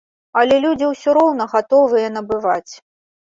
Але 0.39 0.55
людзі 0.63 0.87
ўсё 0.91 1.13
роўна 1.17 1.47
гатовыя 1.53 2.07
набываць. 2.17 2.73